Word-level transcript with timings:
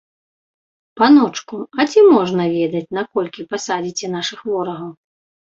Паночку, 1.01 1.55
а 1.81 1.85
ці 1.91 1.99
можна 2.15 2.43
ведаць, 2.57 2.83
на 2.99 3.03
колькі 3.13 3.47
пасадзіце 3.53 4.13
нашых 4.17 4.39
ворагаў? 4.51 4.91